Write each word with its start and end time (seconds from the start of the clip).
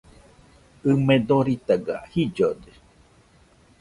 ɨme 0.89 1.15
doritaga 1.27 1.97
jillode 2.11 2.71